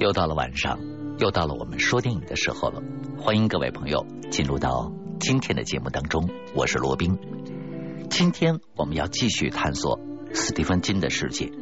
[0.00, 0.80] 又到了晚上，
[1.18, 2.82] 又到了我们说电影的时候了。
[3.18, 7.18] 欢迎各位朋友进入到今天的节目当中，我是罗宾。
[8.08, 10.00] 今天我们要继续探索
[10.32, 11.52] 斯蒂芬金的世界，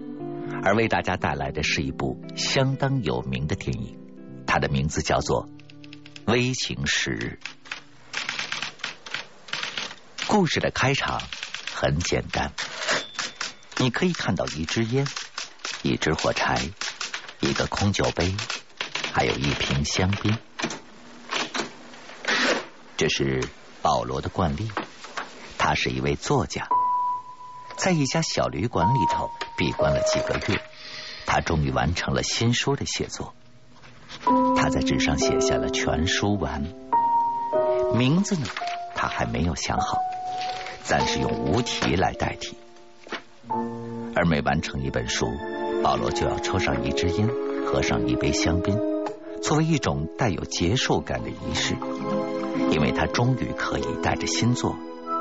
[0.62, 3.98] 而为大家带来的是一部相当有名的电影，
[4.46, 5.48] 它的名字叫做
[6.32, 7.40] 《微情时》。
[10.28, 11.20] 故事的开场
[11.74, 12.52] 很简单，
[13.78, 15.08] 你可以看到一支烟，
[15.82, 16.70] 一支火柴。
[17.40, 18.34] 一个空酒杯，
[19.12, 20.36] 还有一瓶香槟。
[22.96, 23.42] 这是
[23.80, 24.70] 保罗的惯例。
[25.56, 26.68] 他是一位作家，
[27.76, 30.62] 在一家小旅馆里头闭关了几个月，
[31.26, 33.34] 他终于完成了新书的写作。
[34.56, 36.62] 他在纸上写下了全书完，
[37.94, 38.46] 名字呢，
[38.94, 39.98] 他还没有想好，
[40.84, 42.56] 暂时用无题来代替。
[44.14, 45.26] 而每完成一本书。
[45.88, 47.26] 保罗就要抽上一支烟，
[47.64, 48.78] 喝上一杯香槟，
[49.40, 51.74] 作为一种带有结束感的仪式，
[52.70, 54.76] 因为他终于可以带着新作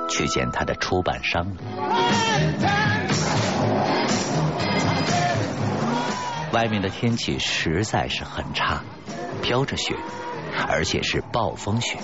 [0.10, 1.56] 去见他的出版商了。
[6.52, 8.82] 外面的天气实在是很差，
[9.42, 9.96] 飘着雪，
[10.68, 11.98] 而且是暴风雪，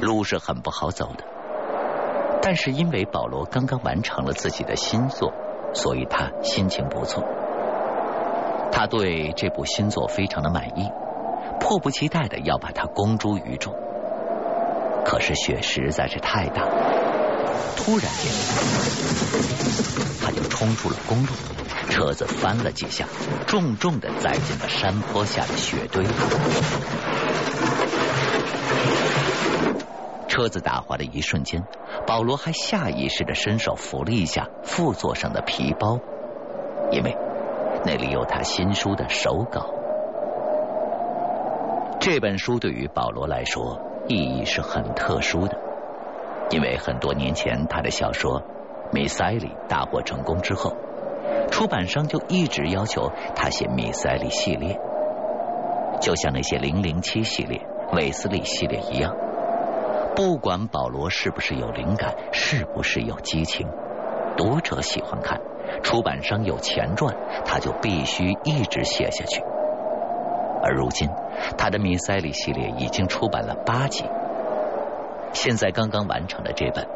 [0.00, 1.24] 路是很不好走的。
[2.40, 5.32] 但是因为保罗刚刚完成了自己的新作，
[5.74, 7.24] 所以他心情不错。
[8.76, 10.90] 他对这部新作非常的满意，
[11.60, 13.72] 迫不及待的要把它公诸于众。
[15.04, 16.64] 可是雪实在是太大，
[17.76, 18.32] 突然间
[20.20, 21.28] 他就冲出了公路，
[21.88, 23.06] 车子翻了几下，
[23.46, 26.04] 重重的栽进了山坡下的雪堆。
[30.26, 31.62] 车子打滑的一瞬间，
[32.08, 36.00] 保罗还下意识的伸手扶了一下副座上的皮包，
[36.90, 37.16] 因为。
[37.84, 39.66] 那里有他新书的手稿。
[42.00, 45.56] 这本书对于保罗来说意义是很特殊的，
[46.50, 48.40] 因为很多年前他的小说
[48.92, 50.76] 《米塞里》大获成功之后，
[51.50, 54.78] 出版商就一直要求他写米塞里系列，
[56.00, 57.60] 就像那些零零七系列、
[57.92, 59.14] 韦斯利系列一样，
[60.14, 63.66] 不管保罗是不是有灵感，是不是有激情，
[64.36, 65.40] 读者喜欢看。
[65.82, 67.14] 出版商有钱赚，
[67.44, 69.42] 他就必须一直写下去。
[70.62, 71.10] 而如今，
[71.58, 74.04] 他的米塞里系列已经出版了八集，
[75.32, 76.86] 现在刚刚完成的这本，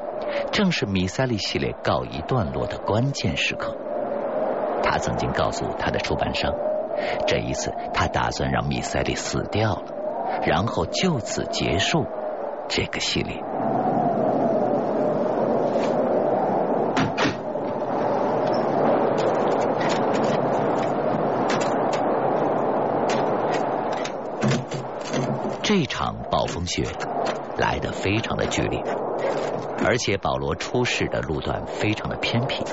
[0.53, 3.77] 正是米塞里系列告一段落的关键时刻。
[4.83, 6.55] 他曾经告诉他的出版商，
[7.27, 9.83] 这一次他打算让米塞利死掉了，
[10.47, 12.07] 然后就此结束
[12.69, 13.43] 这个系列。
[25.61, 26.85] 这场暴风雪
[27.57, 28.83] 来得非常的剧烈，
[29.85, 32.65] 而且保罗出事的路段非常的偏僻，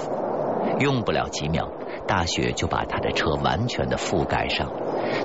[0.79, 1.69] 用不了几秒，
[2.07, 4.71] 大雪就把他的车完全的覆盖上，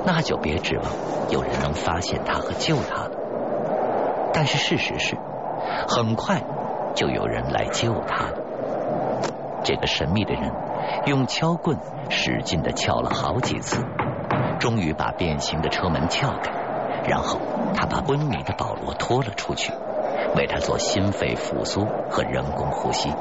[0.07, 0.87] 那就别指望
[1.31, 4.31] 有人能发现他和救他了。
[4.33, 5.17] 但是事实是，
[5.89, 6.43] 很快
[6.95, 8.39] 就有人来救他了。
[9.65, 10.53] 这个神秘的人
[11.07, 11.77] 用敲棍
[12.09, 13.85] 使劲的敲了好几次，
[14.59, 16.60] 终于把变形的车门撬开。
[17.11, 17.41] 然后
[17.75, 19.73] 他把昏迷的保罗拖了出去，
[20.37, 23.13] 为他做心肺复苏和人工呼吸，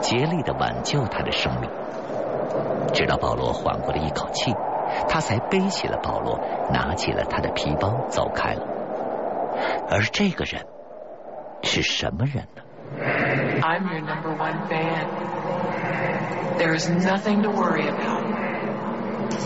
[0.00, 1.70] 竭力的挽救他的生命。
[2.92, 4.52] 直到保罗缓过了一口气，
[5.08, 6.40] 他才背起了保罗，
[6.72, 8.66] 拿起了他的皮包走开了。
[9.88, 10.66] 而这个人
[11.62, 12.62] 是什么人呢
[13.62, 15.06] ？I'm your number one fan.
[16.58, 18.24] There is nothing to worry about.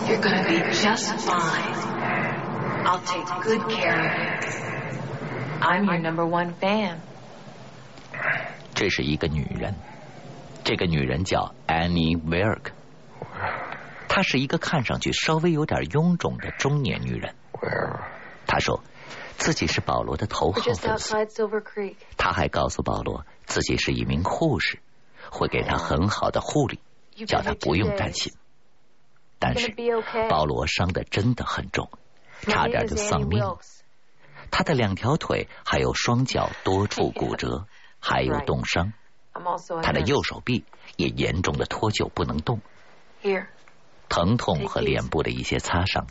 [0.07, 1.92] You're gonna be just fine.
[2.93, 5.61] I'll take good care of you.
[5.61, 6.99] I'm your number one fan.
[8.75, 9.73] 这是一个女人，
[10.63, 12.71] 这个女人叫 Annie Werk。
[14.07, 17.33] 她是一个看上去稍微有点臃肿的中年女人。
[18.45, 18.83] 她说
[19.37, 21.15] 自己是保罗的头号粉丝。
[22.15, 24.77] 她还告诉保罗自己是一名护士，
[25.31, 26.79] 会给他很好的护理，
[27.25, 28.33] 叫他不用担心。
[29.39, 29.73] 但是
[30.29, 31.89] 保罗伤的真的很重。
[32.45, 33.43] 差点就丧命，
[34.51, 37.65] 他的两条腿还有双脚多处骨折，
[37.99, 38.93] 还有冻伤。
[39.81, 40.63] 他的右手臂
[40.95, 42.61] 也严重的脱臼不能动。
[44.09, 46.07] 疼痛和脸部的一些擦伤，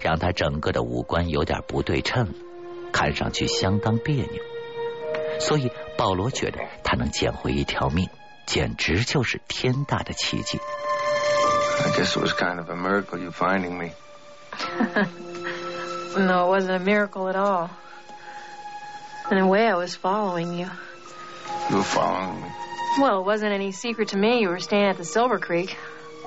[0.00, 2.34] 让他整个的五官有点不对称，
[2.92, 4.42] 看上去相当别扭。
[5.40, 8.10] 所以保罗觉得他能捡回一条命，
[8.44, 10.58] 简直就是天大的奇迹。
[11.78, 12.24] even though
[13.86, 13.94] it
[16.17, 17.69] wasn't a miracle at all.
[19.31, 20.67] In a way, I was following you.
[21.69, 22.49] You were following me?
[22.99, 25.75] Well, it wasn't any secret to me you were staying at the Silver Creek,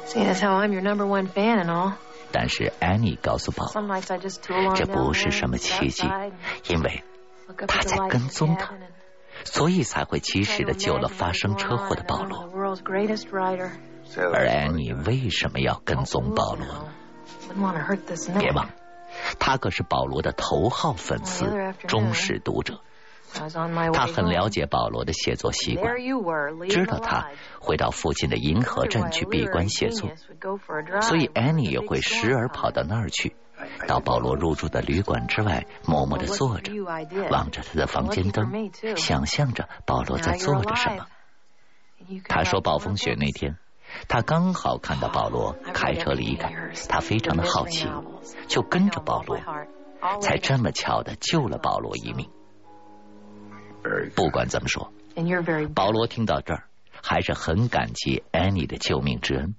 [0.07, 1.93] seeing as how I'm your number one fan and all.
[2.33, 5.57] 但是 Annie 告诉宝 Some 罗， nights I just tool on 这 down 不 there 是什么
[5.57, 6.33] and 奇 sit 迹 outside,，
[6.69, 7.05] 因为
[7.47, 10.63] look up 他 at the 在 lights 跟 in the 踪他 cabin，and 所以才会及 try 时
[10.65, 12.49] to 的救了 imagine 发 what's 生 going 车祸 on 的 and 保 I'm 罗。
[12.49, 13.71] the world's greatest writer.
[14.09, 14.59] Say that 而 again.
[14.59, 16.89] 安妮为什么要跟踪保罗呢？
[17.49, 18.55] Wouldn't want to hurt this 别 neck.
[18.57, 18.69] 忘，
[19.40, 22.82] 他可是保罗的头号粉丝、忠实读者。
[23.94, 25.96] 他很了解保罗的写作习惯，
[26.68, 27.30] 知道他
[27.62, 30.10] 会到附近的银河镇去闭关写作，
[31.02, 33.34] 所以 Annie 也会时而跑到那儿去，
[33.88, 36.74] 到保罗入住的旅馆之外，默默的坐着，
[37.30, 41.08] 望着他的房间灯，想象着保罗在做着什么。
[42.28, 43.56] 他说暴风雪那天，
[44.10, 46.52] 他刚好看到保罗开车离开，
[46.90, 47.88] 他非常的好奇。
[48.48, 49.38] 就跟着保罗
[50.22, 52.30] 才这么巧的救了保罗一命。
[54.16, 54.92] 不管怎么说，
[55.74, 56.66] 保罗听到这儿，
[57.02, 59.56] 还是很感激安妮的救命之恩，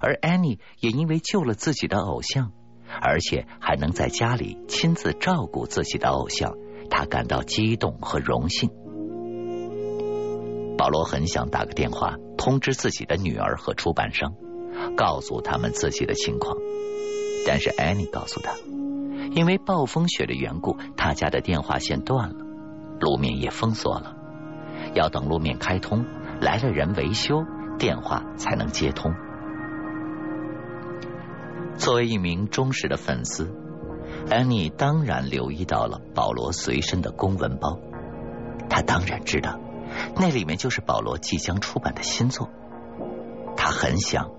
[0.00, 2.52] 而安妮也因为救了自己的偶像，
[3.00, 6.56] 而且还能在家里亲自照顾自己的偶像，
[6.90, 8.70] 他感到激动和荣幸。
[10.78, 14.34] 保罗很想打个电话通知自己的女儿和出版商，
[14.96, 16.56] 告诉他们自己的情况，
[17.46, 18.52] 但是安妮告诉他，
[19.32, 22.36] 因为暴风雪的缘故，他家的电话线断了，
[23.00, 24.16] 路面也封锁了。
[24.94, 26.04] 要等路面开通，
[26.40, 27.44] 来了人维修，
[27.78, 29.12] 电话才能接通。
[31.76, 33.54] 作为一名忠实的粉丝，
[34.30, 37.78] 安妮当然留意到了保罗随身的公文包。
[38.68, 39.58] 她当然知道，
[40.16, 42.48] 那里面就是保罗即将出版的新作。
[43.56, 44.30] 她很想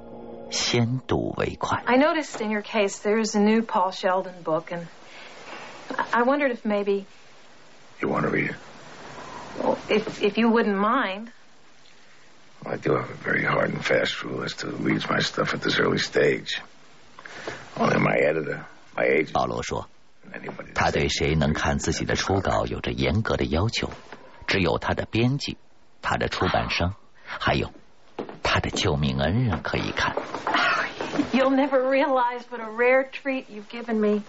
[0.50, 1.82] 先睹为快。
[1.86, 4.86] I noticed in your case there's a new Paul Sheldon book, and
[5.96, 7.04] I I wondered if maybe,
[8.00, 8.56] You want to read it?
[9.58, 11.30] well, if if you wouldn't mind.
[12.64, 15.20] Well, I do have a very hard and fast rule as to who reads my
[15.20, 16.60] stuff at this early stage.
[17.76, 18.64] Only my editor,
[18.96, 19.86] my agent, 保罗说，
[20.24, 20.72] and anybody.
[20.72, 23.90] that 他对 says 谁能看自己的初稿有着严格的要求，
[24.46, 25.58] 只有他的编辑、
[26.02, 26.94] 他的出版商，
[27.26, 27.70] 还有
[28.53, 30.13] 他的救命恩人可以看。
[31.31, 34.23] You'll never realize what a rare treat you've given me.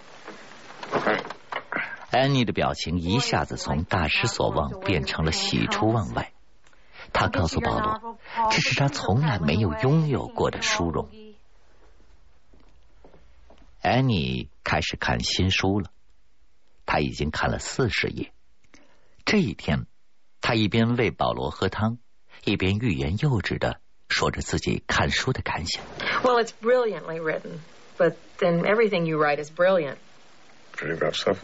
[2.09, 6.31] 安妮的表情一下子从大失所望变成了喜出望外。
[7.11, 8.17] 她告诉保罗，
[8.49, 11.09] 这是他从来没有拥有过的殊荣。
[13.81, 15.89] 安妮开始看新书了，
[16.85, 18.31] 她已经看了四十页。
[19.25, 19.85] 这一天，
[20.39, 21.97] 她一边喂保罗喝汤，
[22.45, 23.81] 一边欲言又止的
[24.12, 25.82] 说着自己看书的感想。
[26.22, 27.60] Well, it's brilliantly written,
[27.96, 29.96] but then everything you write is brilliant.
[30.72, 31.38] Pretty rough stuff.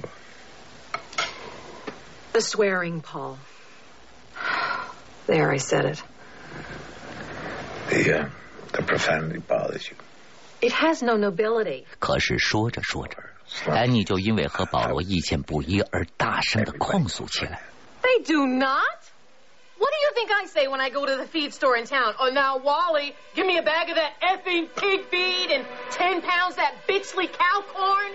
[2.33, 3.39] The swearing, Paul.
[5.27, 6.03] There, I said it.
[7.91, 8.29] The uh,
[8.73, 9.97] the profanity bothers you.
[10.61, 11.85] It has no nobility.
[11.99, 13.19] 可是说着说着，
[13.67, 17.63] 安妮就因为和保罗意见不一而大声的控诉起来。
[18.03, 18.81] They do not.
[19.79, 22.15] What do you think I say when I go to the feed store in town?
[22.19, 26.57] Oh, now, Wally, give me a bag of that effing pig feed and 10 pounds
[26.57, 28.13] that bitchly cow corn.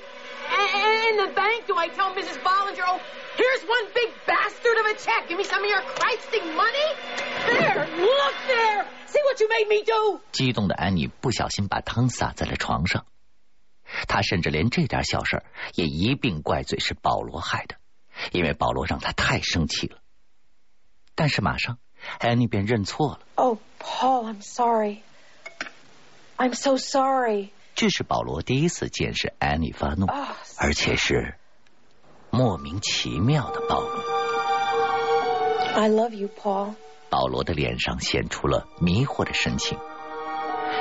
[0.50, 2.42] And in the bank, do I tell Mrs.
[2.42, 3.00] Bollinger, oh,
[3.38, 5.28] here's one big bastard of a check.
[5.28, 6.88] Give me some of your Christing money?
[7.46, 8.86] There, look there.
[9.06, 10.22] See what you made me do?
[10.32, 13.06] 激动的安妮不小心把汤洒在了床上，
[14.08, 17.76] 她甚至连这点小事儿也一并怪罪是保罗害的，
[18.32, 20.00] 因为保罗让她太生气了。
[21.15, 21.79] 但是马上，
[22.19, 24.99] 安妮便认错了，Oh, Paul, I'm sorry.
[26.37, 27.51] I'm so sorry.
[27.77, 30.27] 这是保罗第一次见识安妮发怒，Oh,
[30.59, 31.35] 而且是
[32.31, 33.89] 莫名其妙的暴怒。
[35.77, 36.75] I love you, Paul.
[37.11, 39.79] 保罗的脸上显出了迷惑的神情，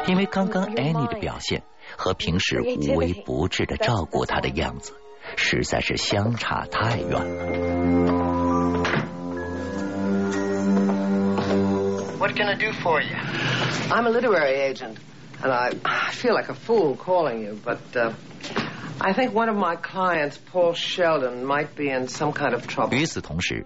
[0.08, 1.64] 因为刚刚安妮的表现
[1.96, 4.96] 和平时无微不至的照顾他的样子，
[5.38, 8.23] 实在是相差太远了。
[12.24, 13.18] What can I do for you?
[13.92, 14.98] I'm a literary agent,
[15.44, 18.14] and I, I feel like a fool calling you, but uh,
[19.02, 22.96] I think one of my clients, Paul Sheldon, might be in some kind of trouble.
[22.96, 23.66] 与此同时，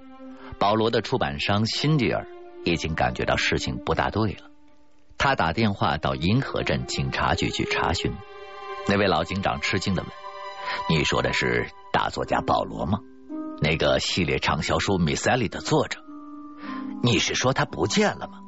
[0.57, 2.25] 保罗的出版商辛迪尔
[2.65, 4.49] 已经感觉到事情不大对了，
[5.19, 8.11] 他打电话到银河镇警察局去查询。
[8.87, 10.11] 那位老警长吃惊的问
[10.89, 12.97] ：“你说的是大作家保罗吗？
[13.61, 15.99] 那个系列畅销书《米塞利》的作者？
[17.03, 18.39] 你是说他不见了吗？”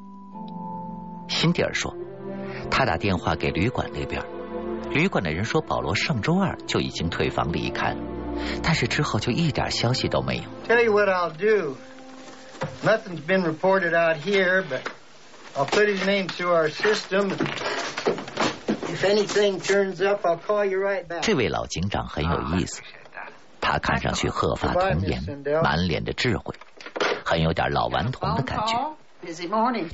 [1.29, 1.95] 辛迪尔说
[2.69, 4.21] ：“他打电话给旅馆那边，
[4.89, 8.01] 旅馆的人说保罗上周二就已经退房离开了，
[8.63, 10.43] 但是之后就一点消息都没有。
[10.67, 11.77] Tell you what I'll do.
[12.83, 14.81] Nothing's been reported out here, but
[15.55, 17.31] I'll put his name through our system.
[18.87, 21.21] If anything turns up, I'll call you right back.
[21.21, 22.81] 这位老警长很有意思，
[23.61, 25.23] 他看上去鹤发童颜，
[25.63, 26.55] 满脸的智慧，
[27.23, 28.95] 很有点老顽童的感觉。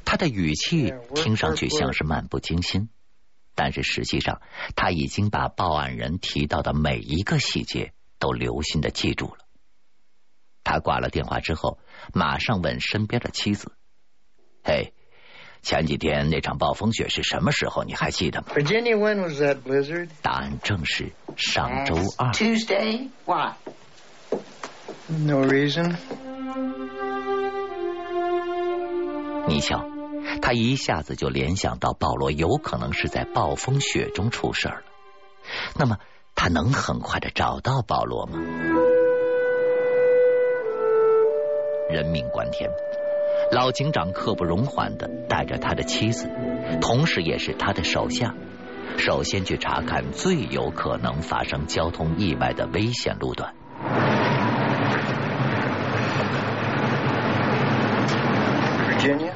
[0.06, 2.90] 他的语气听上去像是漫不经心，
[3.56, 4.42] 但是实际上
[4.76, 9.38] 他已经把报案人提到的每一个细节都留心的记住了。
[10.64, 11.80] 他挂了电话之后，
[12.14, 13.72] 马上问身边的妻子
[14.64, 14.94] ：“嘿，
[15.62, 17.84] 前几天那场暴风雪是什么时候？
[17.84, 22.32] 你还记得吗 Virginia, when was that blizzard?？” 答案正是上周二。
[22.32, 23.10] Tuesday?
[23.26, 23.54] Why?
[25.08, 25.96] No reason.
[29.48, 29.86] 你瞧，
[30.42, 34.82] 他一下子就联想到保罗有可能是在暴风雪中出事了。
[35.78, 35.98] 那么，
[36.34, 38.40] 他能很快的找到保罗吗？
[41.90, 42.72] 人命关天，
[43.52, 46.28] 老警长刻不容缓的带着他的妻子，
[46.82, 48.34] 同时也是他的手下，
[48.98, 53.54] 首先去查看最有可能发生交通意外的危险路段。
[58.98, 59.34] Virginia,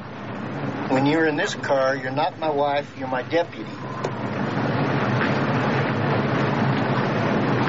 [1.00, 3.72] when you're in this car, you're not my wife, you're my deputy.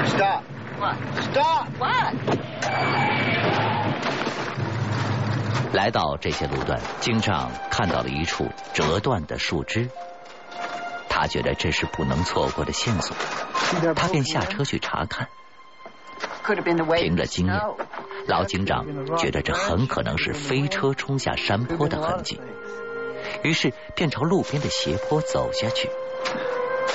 [0.09, 0.43] Stop.
[0.77, 0.97] What?
[1.23, 1.69] Stop!
[1.79, 2.13] What?
[5.73, 9.89] 来到这些路段，警长看到了一处折断的树枝，
[11.07, 13.15] 他觉得这是不能错过的线索，
[13.95, 15.29] 他便下车去查看。
[16.97, 17.61] 凭着经验
[18.27, 18.85] 老警长
[19.15, 22.41] 觉得这很可能是飞车冲下山坡的痕迹，
[23.43, 25.89] 于是便朝路边的斜坡走下去。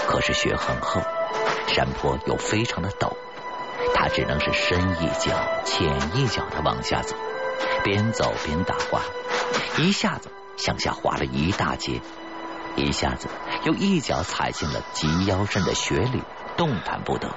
[0.06, 1.00] 可是雪很厚，
[1.66, 3.12] 山坡又非常的陡，
[3.94, 5.32] 他只能是深一脚
[5.64, 7.16] 浅一脚的往下走，
[7.82, 9.00] 边走边打滑，
[9.78, 12.00] 一下子向下滑了一大截，
[12.76, 13.28] 一下子
[13.64, 16.22] 又一脚踩进了及腰深的雪里，
[16.56, 17.28] 动弹不得。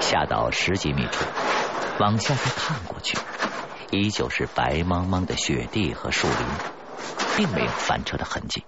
[0.00, 1.24] 下到十几米处，
[1.98, 3.18] 往下再看过去，
[3.90, 6.36] 依旧是白茫茫的雪地和树林，
[7.36, 8.64] 并没有翻车的痕迹。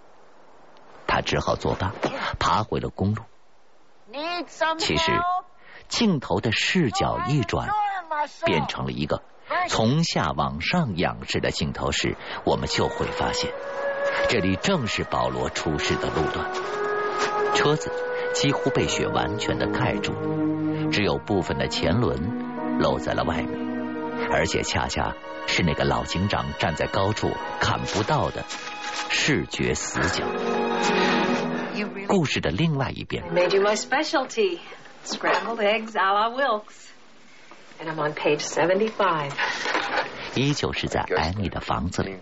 [1.06, 1.92] 他只好作罢，
[2.38, 3.22] 爬回了公路。
[4.78, 5.12] 其实
[5.88, 7.68] 镜头的视角一转，
[8.44, 9.22] 变成了一个
[9.68, 13.50] 从下往上仰视的镜头时，我们就会发现，
[14.28, 16.50] 这里正是保罗出事的路段。
[17.54, 17.90] 车子
[18.32, 20.14] 几乎被雪完全的盖住，
[20.90, 23.71] 只有部分的前轮露在了外面，
[24.30, 25.14] 而且恰恰
[25.46, 28.44] 是那个老警长站在高处看不到的
[29.10, 30.24] 视觉死角。
[32.08, 33.24] 故事的另外一边。
[37.84, 39.32] I'm on page seventy five
[40.36, 42.16] 依旧是在安妮的房子里。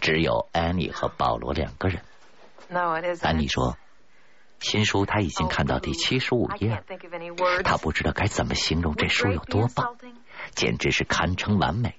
[0.00, 2.02] 只有安妮和保罗两个人。
[3.22, 3.76] 安妮说
[4.60, 6.84] 新书他已经看到第七十五页
[7.64, 9.96] 他不知道该怎么形容这书有多棒。
[10.54, 11.94] 简直是堪称完美。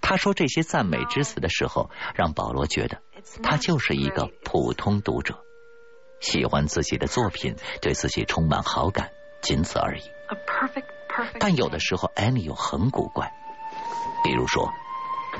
[0.00, 3.02] 他说这些赞美之词的时候，让保罗觉得
[3.42, 5.40] 他就是一个普通读者，
[6.20, 9.10] 喜欢自己的作品，对自己充满好感，
[9.42, 10.02] 仅此而已。
[11.40, 13.32] 但有的时候，安妮又很古怪，
[14.22, 14.70] 比如说，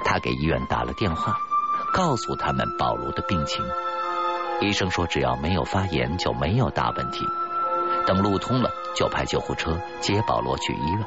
[0.04, 1.38] 他给医院打了电话，
[1.92, 3.64] 告诉他们保罗的病情。
[4.60, 7.25] 医生说，只要没有发炎，就没有大问题。
[8.06, 11.06] 等路通了，就派救护车接保罗去医院。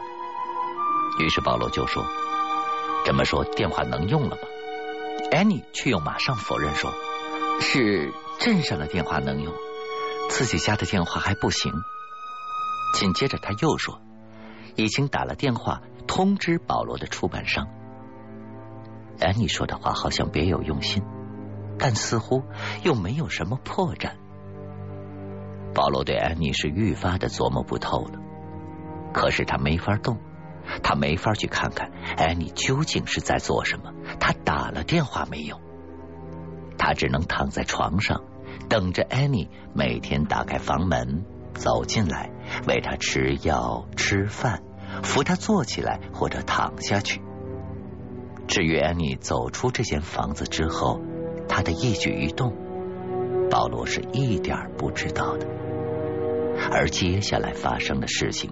[1.19, 2.03] 于是保罗就说
[3.05, 4.41] ：“这么说，电话能用了吗？”
[5.31, 6.91] 安妮却又马上否认说
[7.61, 9.53] ：“是镇上的电话能用，
[10.29, 11.71] 自己家的电话还不行。”
[12.95, 14.01] 紧接着他又说
[14.75, 17.67] ：“已经打了电话通知保罗的出版商。”
[19.19, 21.03] 安妮说的话好像别有用心，
[21.77, 22.43] 但似乎
[22.83, 24.13] 又没有什么破绽。
[25.75, 28.19] 保罗对安妮是愈发的琢磨不透了，
[29.13, 30.17] 可是他没法动，
[30.83, 35.59] 他没法去看看安妮究竟是在做什么，他打了电话没有？
[36.77, 38.23] 他只能躺在床上，
[38.69, 42.31] 等着安妮每天打开房门走进来，
[42.67, 44.63] 喂他吃药、吃饭，
[45.03, 47.21] 扶他坐起来或者躺下去。
[48.47, 50.99] 至于安妮走出这间房子之后，
[51.47, 52.55] 她的一举一动，
[53.51, 55.47] 保罗是一点不知道的。
[56.71, 58.51] 而接下来发生的事情，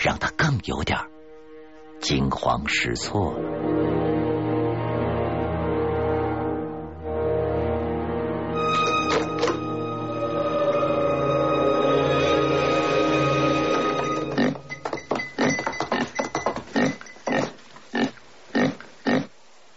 [0.00, 0.98] 让他更有点
[2.04, 3.34] 惊慌失措。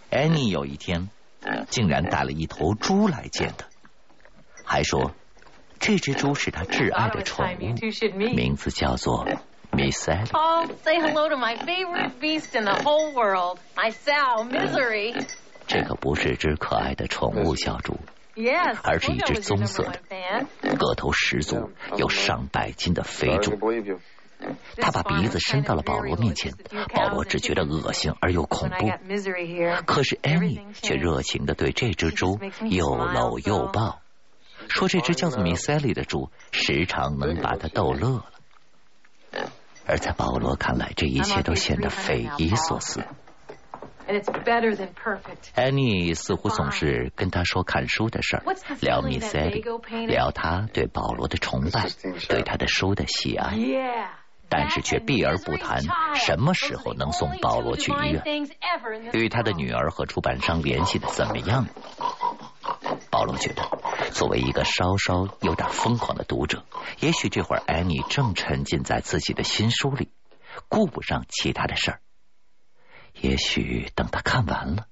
[0.09, 1.07] 了安妮有一天
[1.69, 3.67] 竟然带了一头猪来见他
[4.65, 5.13] 还说
[5.79, 9.25] 这只猪是他挚爱的宠物名字叫做
[9.77, 10.29] me sad?
[10.33, 15.13] Oh, say hello to my favorite beast in the whole world, my sow, Misery.
[15.67, 17.99] 这可不是只可爱的宠物小猪，
[18.83, 23.57] 而是一只棕色的、个头十足、有上百斤的肥猪。
[24.77, 26.53] 他把鼻子伸到了保罗面前，
[26.93, 28.91] 保罗只觉得恶心而又恐怖。
[29.85, 33.99] 可是艾米却热情的对这只猪又搂又抱，
[34.69, 38.23] 说这只叫做米塞利的猪时常能把他逗乐
[39.33, 39.49] 了。
[39.87, 43.03] 而在保罗看来，这一切都显得匪夷所思。
[44.07, 45.51] And it's better than perfect.
[45.55, 48.43] 安妮似乎总是跟他说看书的事儿，
[48.79, 49.61] 聊米塞利，
[50.05, 51.87] 聊他对保罗的崇拜，
[52.29, 54.07] 对他的书的喜爱，Yeah.
[54.47, 55.81] 但是却避而不谈
[56.15, 58.23] 什么时候能送保罗去医院。
[59.11, 61.67] 与他的女儿和出版商联系的怎么样？
[63.09, 63.63] 保罗觉得，
[64.11, 66.65] 作为一个稍稍有点疯狂的读者，
[66.99, 70.11] 也许这会儿安妮正沉浸在自己的新书里，
[70.69, 72.01] 顾不上其他的事儿。
[73.19, 74.87] 也许等他看完了，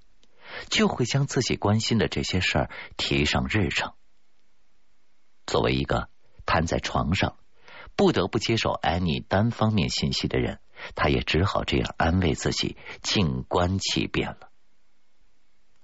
[0.70, 3.94] 就会将自己关心的这些事儿提上日程。
[5.46, 6.10] 作为一个
[6.46, 7.38] 瘫在床上，
[7.96, 10.60] 不得不接受安妮单方面信息的人，
[10.96, 14.50] 他也只好这样安慰自己，静观其变了。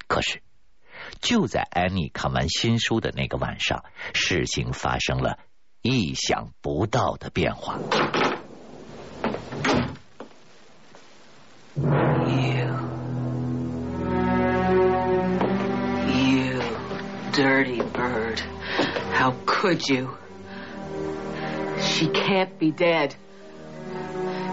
[0.07, 0.41] 可是，
[1.20, 5.38] 就在安妮看完新书的那个晚上，事情发生了
[5.82, 7.78] 意想不到的变化。
[11.76, 12.75] You.
[16.08, 16.62] You
[17.32, 18.40] dirty bird.
[19.12, 20.16] How could you?
[21.78, 23.14] She can't be dead.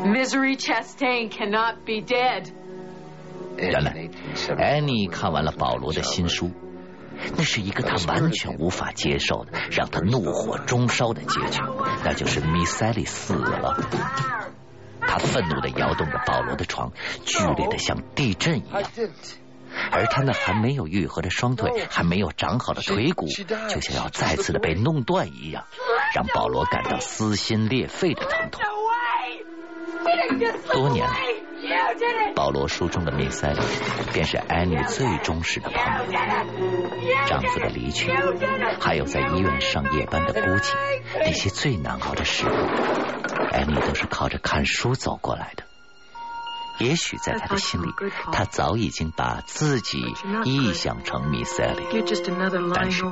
[0.05, 2.51] Misery Chastain cannot be dead.
[3.57, 4.09] 原来，
[4.58, 6.50] 安妮看完了保罗的新书，
[7.36, 11.60] 那是一个他完全无法接受的，让他怒火中烧的结局，
[12.04, 13.76] 那就是米塞利死了。
[15.00, 16.92] 他愤怒的摇动着保罗的床，
[17.24, 18.82] 剧烈的像地震一样。
[19.90, 25.66] 而他那还没有愈合的双腿，还没有长好的腿骨，就像要再次的被弄断一样，
[26.14, 28.62] 让保罗感到撕心裂肺的疼痛。
[30.72, 31.16] 多年来，
[32.34, 33.60] 保罗书中的米塞利
[34.12, 36.12] 便是安妮最忠实的朋友。
[37.26, 38.10] 丈夫的离去，
[38.80, 40.74] 还有在医院上夜班的孤寂，
[41.20, 42.54] 那些最难熬的时光，
[43.52, 45.64] 安妮都是靠着看书走过来的。
[46.78, 47.88] 也许在他的心里，
[48.30, 49.98] 他早已经把自己
[50.44, 51.82] 臆想成米塞利。
[52.72, 53.02] 但是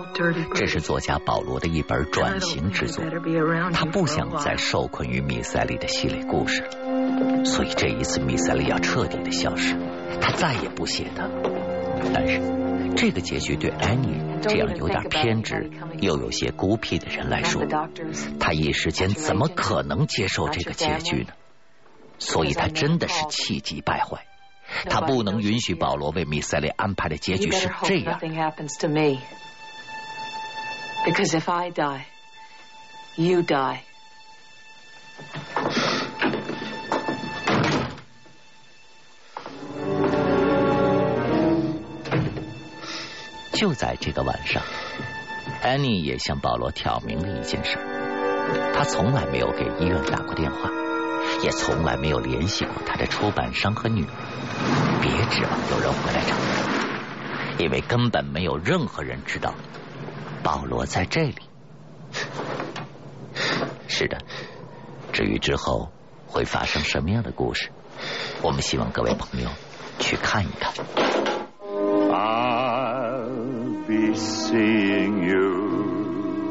[0.54, 3.04] 这是作家保罗的一本转型之作
[3.72, 6.70] 他不想再受困于米塞利的系列故事了，
[7.44, 9.76] 所以这一次米塞利要彻底的消失，
[10.20, 11.28] 他再也不写他。
[12.12, 12.40] 但是
[12.96, 17.64] 这个结局对安妮这样有点偏执又有些孤僻的人来说.
[18.38, 21.32] 他一时间怎么可能接受这个结局呢？
[22.18, 24.24] 所以他真的是气急败坏，
[24.88, 28.18] 他不能允许保罗为米塞利安排的结局是这样。
[28.18, 29.20] nothing happens to me.
[31.04, 32.06] Because if I die,
[33.16, 33.80] you die.
[43.56, 44.62] 就在这个晚上，
[45.62, 47.78] 安妮也向保罗挑明了一件事：
[48.74, 50.70] 她从来没有给医院打过电话，
[51.42, 54.10] 也从来没有联系过他的出版商和女儿。
[55.00, 59.54] 别指望有人回来找他，因为根本没有任何人知道
[60.42, 61.38] 保罗在这里。
[63.88, 64.18] 是的，
[65.14, 65.90] 至于之后
[66.26, 67.70] 会发生什么样的故事，
[68.42, 69.48] 我们希望各位朋友
[69.98, 70.74] 去看一看。
[73.85, 76.49] I'll be seeing you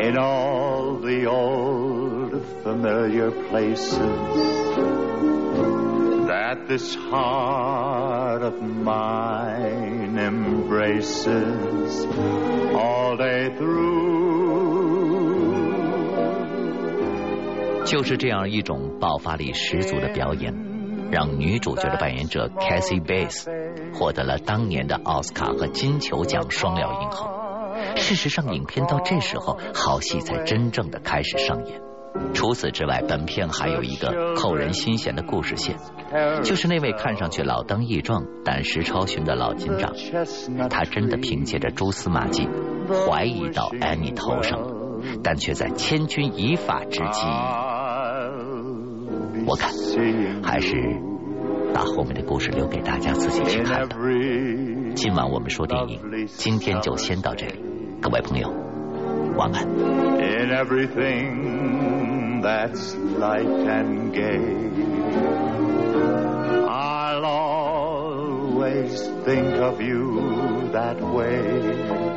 [0.00, 3.98] in all the old familiar places
[6.26, 12.06] that this heart of mine embraces
[12.74, 14.06] all day through.
[17.84, 20.69] 就是这样一种爆发力十足的表演，
[21.11, 23.47] 让女主角的扮演者 Cassie Bass
[23.93, 27.29] 获得了当年的奥斯卡和金球奖双料影后。
[27.95, 31.81] 事实上，影片到这时候，好戏才真正的开始上演。
[32.33, 35.77] 除此之外，本片还有一个扣人心弦的故事线，
[36.43, 39.93] 就是那位看上去老当益壮胆识超群的老警长，
[40.69, 42.47] 他真的凭借着蛛丝马迹
[43.07, 44.59] 怀疑到安妮头上，
[45.23, 47.25] 但却在千钧一发之际。
[49.45, 49.71] 我看
[50.43, 50.75] 还是
[51.73, 53.97] 把后面的故事留给大家自己去看吧。
[54.95, 57.59] 今晚我们说电影，今天就先到这里，
[58.01, 58.49] 各位朋友，
[59.37, 59.67] 晚安。
[60.21, 64.39] in everything that's light and gay.
[66.67, 72.10] I'll always think of you that way.